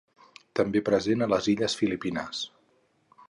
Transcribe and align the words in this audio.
També 0.59 0.81
present 0.87 1.25
a 1.25 1.27
les 1.35 1.49
Illes 1.55 1.77
Filipines. 1.83 2.43